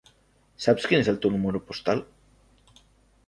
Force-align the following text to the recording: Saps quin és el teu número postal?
Saps 0.63 0.87
quin 0.91 1.03
és 1.03 1.09
el 1.11 1.19
teu 1.25 1.33
número 1.35 1.61
postal? 1.67 2.01